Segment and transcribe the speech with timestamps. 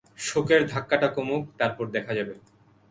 [0.19, 2.33] শোকের ধাক্কাটা কমুক, তারপর দেখা যাবে।